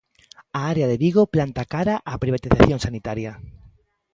'A 0.55 0.61
área 0.73 0.89
de 0.91 0.99
Vigo 1.03 1.23
planta 1.33 1.63
cara 1.73 1.95
á 2.11 2.13
privatización 2.23 2.79
sanitaria'. 2.85 3.35